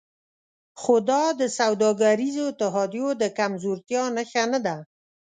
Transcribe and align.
خو 0.81 0.95
دا 1.09 1.23
د 1.39 1.41
سوداګریزو 1.59 2.43
اتحادیو 2.51 3.07
د 3.21 3.23
کمزورتیا 3.37 4.03
نښه 4.15 4.43
نه 4.53 4.59
ده 4.65 4.75